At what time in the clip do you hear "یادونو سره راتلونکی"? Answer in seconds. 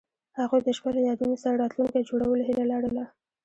1.09-2.07